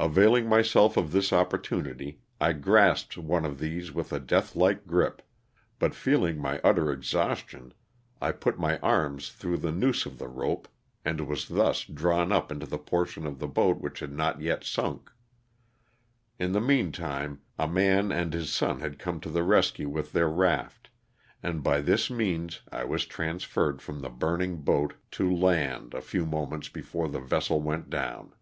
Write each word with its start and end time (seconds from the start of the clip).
Availing 0.00 0.48
myself 0.48 0.96
of 0.96 1.12
this 1.12 1.32
opportunity, 1.32 2.18
I 2.40 2.52
grasped 2.52 3.16
one 3.16 3.44
of 3.44 3.60
these 3.60 3.92
with 3.92 4.12
a 4.12 4.18
death 4.18 4.56
like 4.56 4.88
grip, 4.88 5.22
but 5.78 5.94
feeling 5.94 6.36
my 6.40 6.60
utter 6.64 6.90
ex 6.90 7.12
haustion, 7.14 7.70
I 8.20 8.32
put 8.32 8.58
my 8.58 8.80
arms 8.80 9.28
through 9.30 9.58
the 9.58 9.70
noose 9.70 10.04
of 10.04 10.18
the 10.18 10.26
rope 10.26 10.66
and 11.04 11.28
was 11.28 11.46
thus 11.46 11.84
drawn 11.84 12.32
up 12.32 12.50
into 12.50 12.66
the 12.66 12.76
portion 12.76 13.24
of 13.24 13.38
the 13.38 13.46
boat 13.46 13.80
which 13.80 14.00
had 14.00 14.10
not 14.10 14.40
yet 14.40 14.64
sunk. 14.64 15.12
In 16.40 16.50
the 16.50 16.60
meantime 16.60 17.40
a 17.56 17.68
man 17.68 18.10
and 18.10 18.32
his 18.32 18.52
son 18.52 18.80
had 18.80 18.98
come 18.98 19.20
to 19.20 19.30
the 19.30 19.44
rescue 19.44 19.88
with 19.88 20.10
their 20.10 20.28
raft, 20.28 20.90
and 21.40 21.62
by 21.62 21.80
this 21.80 22.10
means 22.10 22.62
I 22.72 22.82
was 22.82 23.06
transferred 23.06 23.80
from 23.80 24.00
the 24.00 24.10
burning 24.10 24.62
boat 24.62 24.94
to 25.12 25.32
land 25.32 25.94
a 25.94 26.00
few 26.02 26.26
moments 26.26 26.68
before 26.68 27.06
the 27.08 27.20
vessel 27.20 27.60
went 27.60 27.88
down. 27.90 28.34